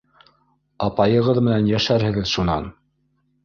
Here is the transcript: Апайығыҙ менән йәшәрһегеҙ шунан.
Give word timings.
Апайығыҙ 0.85 1.43
менән 1.49 1.69
йәшәрһегеҙ 1.77 2.29
шунан. 2.35 2.69